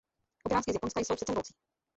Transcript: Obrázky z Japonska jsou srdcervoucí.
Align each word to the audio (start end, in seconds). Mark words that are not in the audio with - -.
Obrázky 0.45 0.71
z 0.71 0.73
Japonska 0.73 0.99
jsou 0.99 1.03
srdcervoucí. 1.15 1.53